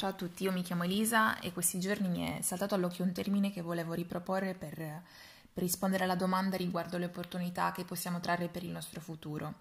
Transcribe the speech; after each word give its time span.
Ciao 0.00 0.08
a 0.08 0.14
tutti, 0.14 0.44
io 0.44 0.52
mi 0.52 0.62
chiamo 0.62 0.84
Elisa 0.84 1.38
e 1.40 1.52
questi 1.52 1.78
giorni 1.78 2.08
mi 2.08 2.26
è 2.26 2.40
saltato 2.40 2.74
all'occhio 2.74 3.04
un 3.04 3.12
termine 3.12 3.52
che 3.52 3.60
volevo 3.60 3.92
riproporre 3.92 4.54
per, 4.54 4.74
per 4.76 5.62
rispondere 5.62 6.04
alla 6.04 6.14
domanda 6.14 6.56
riguardo 6.56 6.96
le 6.96 7.04
opportunità 7.04 7.70
che 7.70 7.84
possiamo 7.84 8.18
trarre 8.18 8.48
per 8.48 8.62
il 8.62 8.70
nostro 8.70 9.02
futuro. 9.02 9.56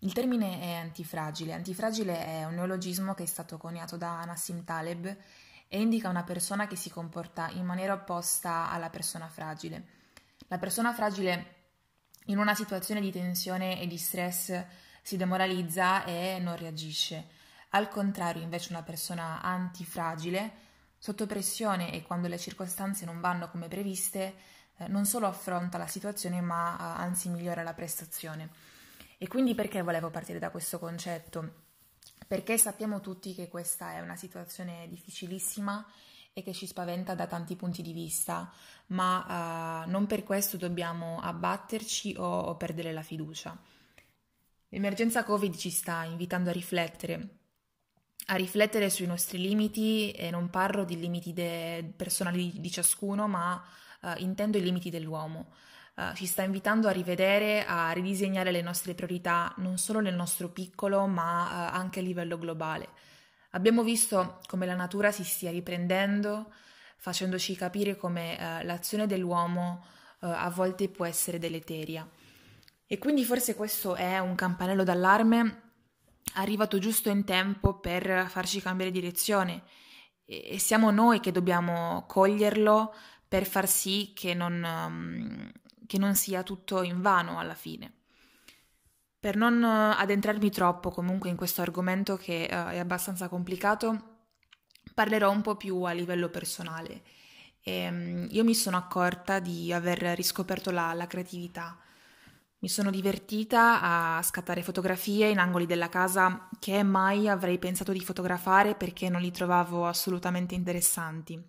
Il 0.00 0.12
termine 0.12 0.60
è 0.60 0.74
antifragile. 0.74 1.54
Antifragile 1.54 2.26
è 2.26 2.44
un 2.44 2.56
neologismo 2.56 3.14
che 3.14 3.22
è 3.22 3.26
stato 3.26 3.56
coniato 3.56 3.96
da 3.96 4.22
Nassim 4.26 4.64
Taleb 4.64 5.16
e 5.66 5.80
indica 5.80 6.10
una 6.10 6.24
persona 6.24 6.66
che 6.66 6.76
si 6.76 6.90
comporta 6.90 7.48
in 7.48 7.64
maniera 7.64 7.94
opposta 7.94 8.70
alla 8.70 8.90
persona 8.90 9.28
fragile. 9.28 9.84
La 10.48 10.58
persona 10.58 10.92
fragile 10.92 11.54
in 12.26 12.36
una 12.36 12.54
situazione 12.54 13.00
di 13.00 13.10
tensione 13.10 13.80
e 13.80 13.86
di 13.86 13.96
stress 13.96 14.62
si 15.00 15.16
demoralizza 15.16 16.04
e 16.04 16.38
non 16.38 16.58
reagisce 16.58 17.39
al 17.70 17.88
contrario, 17.88 18.42
invece, 18.42 18.72
una 18.72 18.82
persona 18.82 19.40
antifragile, 19.42 20.68
sotto 20.98 21.26
pressione 21.26 21.92
e 21.92 22.02
quando 22.02 22.28
le 22.28 22.38
circostanze 22.38 23.04
non 23.04 23.20
vanno 23.20 23.48
come 23.48 23.68
previste, 23.68 24.34
eh, 24.76 24.88
non 24.88 25.06
solo 25.06 25.26
affronta 25.26 25.78
la 25.78 25.86
situazione, 25.86 26.40
ma 26.40 26.76
eh, 26.76 27.02
anzi 27.02 27.28
migliora 27.28 27.62
la 27.62 27.74
prestazione. 27.74 28.50
E 29.18 29.28
quindi 29.28 29.54
perché 29.54 29.82
volevo 29.82 30.10
partire 30.10 30.38
da 30.38 30.50
questo 30.50 30.78
concetto? 30.78 31.68
Perché 32.26 32.58
sappiamo 32.58 33.00
tutti 33.00 33.34
che 33.34 33.48
questa 33.48 33.92
è 33.92 34.00
una 34.00 34.16
situazione 34.16 34.88
difficilissima 34.88 35.86
e 36.32 36.42
che 36.42 36.52
ci 36.52 36.66
spaventa 36.66 37.14
da 37.14 37.26
tanti 37.26 37.56
punti 37.56 37.82
di 37.82 37.92
vista, 37.92 38.52
ma 38.88 39.84
uh, 39.84 39.90
non 39.90 40.06
per 40.06 40.22
questo 40.22 40.56
dobbiamo 40.56 41.20
abbatterci 41.20 42.14
o, 42.18 42.24
o 42.24 42.56
perdere 42.56 42.92
la 42.92 43.02
fiducia. 43.02 43.56
L'emergenza 44.68 45.24
Covid 45.24 45.56
ci 45.56 45.70
sta 45.70 46.04
invitando 46.04 46.50
a 46.50 46.52
riflettere 46.52 47.39
a 48.30 48.36
riflettere 48.36 48.90
sui 48.90 49.06
nostri 49.06 49.38
limiti 49.38 50.12
e 50.12 50.30
non 50.30 50.50
parlo 50.50 50.84
di 50.84 50.98
limiti 50.98 51.32
de- 51.32 51.92
personali 51.96 52.52
di 52.60 52.70
ciascuno, 52.70 53.26
ma 53.26 53.60
uh, 54.02 54.12
intendo 54.18 54.56
i 54.56 54.62
limiti 54.62 54.88
dell'uomo. 54.88 55.52
Uh, 55.96 56.14
ci 56.14 56.26
sta 56.26 56.42
invitando 56.42 56.86
a 56.86 56.92
rivedere, 56.92 57.64
a 57.66 57.90
ridisegnare 57.90 58.52
le 58.52 58.62
nostre 58.62 58.94
priorità 58.94 59.52
non 59.56 59.78
solo 59.78 59.98
nel 59.98 60.14
nostro 60.14 60.48
piccolo, 60.48 61.06
ma 61.06 61.70
uh, 61.72 61.76
anche 61.76 61.98
a 61.98 62.02
livello 62.02 62.38
globale. 62.38 62.88
Abbiamo 63.50 63.82
visto 63.82 64.38
come 64.46 64.64
la 64.64 64.76
natura 64.76 65.10
si 65.10 65.24
stia 65.24 65.50
riprendendo, 65.50 66.52
facendoci 66.98 67.56
capire 67.56 67.96
come 67.96 68.62
l'azione 68.62 69.08
dell'uomo 69.08 69.84
a 70.20 70.48
volte 70.50 70.88
può 70.88 71.04
essere 71.04 71.40
deleteria. 71.40 72.08
E 72.86 72.98
quindi 72.98 73.24
forse 73.24 73.56
questo 73.56 73.96
è 73.96 74.20
un 74.20 74.36
campanello 74.36 74.84
d'allarme 74.84 75.69
arrivato 76.34 76.78
giusto 76.78 77.08
in 77.10 77.24
tempo 77.24 77.78
per 77.78 78.26
farci 78.28 78.60
cambiare 78.60 78.90
direzione 78.90 79.62
e 80.24 80.60
siamo 80.60 80.92
noi 80.92 81.18
che 81.18 81.32
dobbiamo 81.32 82.04
coglierlo 82.06 82.94
per 83.26 83.44
far 83.46 83.66
sì 83.66 84.12
che 84.14 84.32
non, 84.32 84.62
um, 84.62 85.50
che 85.86 85.98
non 85.98 86.14
sia 86.14 86.44
tutto 86.44 86.82
invano 86.82 87.40
alla 87.40 87.54
fine. 87.54 87.94
Per 89.18 89.36
non 89.36 89.62
addentrarmi 89.64 90.50
troppo 90.50 90.90
comunque 90.90 91.30
in 91.30 91.36
questo 91.36 91.62
argomento 91.62 92.16
che 92.16 92.48
uh, 92.48 92.70
è 92.70 92.78
abbastanza 92.78 93.28
complicato, 93.28 94.18
parlerò 94.94 95.30
un 95.30 95.42
po' 95.42 95.56
più 95.56 95.82
a 95.82 95.90
livello 95.90 96.28
personale. 96.28 97.02
E, 97.60 97.88
um, 97.88 98.28
io 98.30 98.44
mi 98.44 98.54
sono 98.54 98.76
accorta 98.76 99.40
di 99.40 99.72
aver 99.72 99.98
riscoperto 100.14 100.70
la, 100.70 100.92
la 100.92 101.08
creatività 101.08 101.76
mi 102.60 102.68
sono 102.68 102.90
divertita 102.90 103.80
a 103.80 104.22
scattare 104.22 104.62
fotografie 104.62 105.28
in 105.28 105.38
angoli 105.38 105.64
della 105.64 105.88
casa 105.88 106.48
che 106.58 106.82
mai 106.82 107.26
avrei 107.26 107.58
pensato 107.58 107.90
di 107.90 108.00
fotografare 108.00 108.74
perché 108.74 109.08
non 109.08 109.22
li 109.22 109.30
trovavo 109.30 109.86
assolutamente 109.86 110.54
interessanti. 110.54 111.42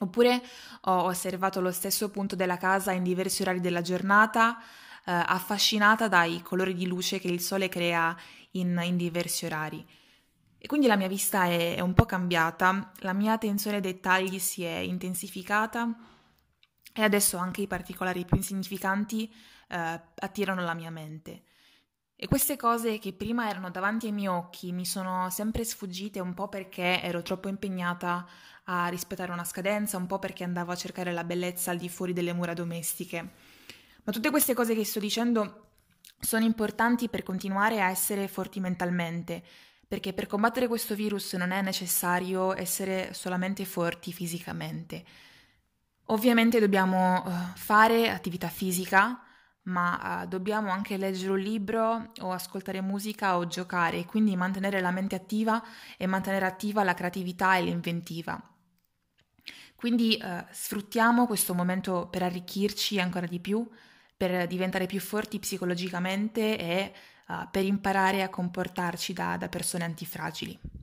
Oppure 0.00 0.42
ho 0.82 1.04
osservato 1.04 1.60
lo 1.60 1.70
stesso 1.70 2.10
punto 2.10 2.34
della 2.34 2.56
casa 2.56 2.90
in 2.90 3.04
diversi 3.04 3.42
orari 3.42 3.60
della 3.60 3.80
giornata, 3.80 4.58
eh, 4.58 5.12
affascinata 5.12 6.08
dai 6.08 6.42
colori 6.42 6.74
di 6.74 6.86
luce 6.86 7.20
che 7.20 7.28
il 7.28 7.40
sole 7.40 7.68
crea 7.68 8.16
in, 8.52 8.80
in 8.82 8.96
diversi 8.96 9.46
orari. 9.46 9.86
E 10.58 10.66
quindi 10.66 10.88
la 10.88 10.96
mia 10.96 11.06
vista 11.06 11.44
è, 11.44 11.76
è 11.76 11.80
un 11.80 11.94
po' 11.94 12.06
cambiata, 12.06 12.90
la 13.00 13.12
mia 13.12 13.34
attenzione 13.34 13.76
ai 13.76 13.82
dettagli 13.82 14.40
si 14.40 14.64
è 14.64 14.78
intensificata 14.78 15.96
e 16.96 17.02
adesso 17.02 17.36
anche 17.36 17.60
i 17.60 17.66
particolari 17.66 18.24
più 18.24 18.36
insignificanti 18.36 19.32
eh, 19.68 20.00
attirano 20.14 20.62
la 20.62 20.74
mia 20.74 20.90
mente. 20.90 21.42
E 22.16 22.28
queste 22.28 22.56
cose 22.56 22.98
che 23.00 23.12
prima 23.12 23.48
erano 23.48 23.70
davanti 23.70 24.06
ai 24.06 24.12
miei 24.12 24.28
occhi 24.28 24.70
mi 24.70 24.86
sono 24.86 25.28
sempre 25.30 25.64
sfuggite 25.64 26.20
un 26.20 26.32
po' 26.32 26.48
perché 26.48 27.02
ero 27.02 27.22
troppo 27.22 27.48
impegnata 27.48 28.24
a 28.66 28.86
rispettare 28.86 29.32
una 29.32 29.44
scadenza, 29.44 29.96
un 29.96 30.06
po' 30.06 30.20
perché 30.20 30.44
andavo 30.44 30.70
a 30.70 30.76
cercare 30.76 31.12
la 31.12 31.24
bellezza 31.24 31.72
al 31.72 31.76
di 31.76 31.88
fuori 31.88 32.12
delle 32.12 32.32
mura 32.32 32.54
domestiche. 32.54 33.30
Ma 34.04 34.12
tutte 34.12 34.30
queste 34.30 34.54
cose 34.54 34.76
che 34.76 34.84
sto 34.84 35.00
dicendo 35.00 35.62
sono 36.20 36.44
importanti 36.44 37.08
per 37.08 37.24
continuare 37.24 37.82
a 37.82 37.90
essere 37.90 38.28
forti 38.28 38.60
mentalmente, 38.60 39.42
perché 39.88 40.12
per 40.12 40.26
combattere 40.26 40.68
questo 40.68 40.94
virus 40.94 41.32
non 41.34 41.50
è 41.50 41.60
necessario 41.62 42.54
essere 42.56 43.12
solamente 43.12 43.64
forti 43.64 44.12
fisicamente. 44.12 45.04
Ovviamente 46.08 46.60
dobbiamo 46.60 47.22
uh, 47.24 47.30
fare 47.54 48.10
attività 48.10 48.48
fisica, 48.48 49.22
ma 49.62 50.22
uh, 50.22 50.26
dobbiamo 50.26 50.70
anche 50.70 50.98
leggere 50.98 51.32
un 51.32 51.38
libro 51.38 52.12
o 52.20 52.32
ascoltare 52.32 52.82
musica 52.82 53.38
o 53.38 53.46
giocare, 53.46 54.04
quindi 54.04 54.36
mantenere 54.36 54.80
la 54.80 54.90
mente 54.90 55.14
attiva 55.14 55.62
e 55.96 56.06
mantenere 56.06 56.44
attiva 56.44 56.84
la 56.84 56.92
creatività 56.92 57.56
e 57.56 57.62
l'inventiva. 57.62 58.38
Quindi 59.74 60.18
uh, 60.22 60.44
sfruttiamo 60.50 61.26
questo 61.26 61.54
momento 61.54 62.08
per 62.10 62.22
arricchirci 62.22 63.00
ancora 63.00 63.26
di 63.26 63.40
più, 63.40 63.66
per 64.16 64.46
diventare 64.46 64.86
più 64.86 65.00
forti 65.00 65.38
psicologicamente 65.38 66.58
e 66.58 66.92
uh, 67.28 67.48
per 67.50 67.64
imparare 67.64 68.22
a 68.22 68.28
comportarci 68.28 69.14
da, 69.14 69.38
da 69.38 69.48
persone 69.48 69.84
antifragili. 69.84 70.73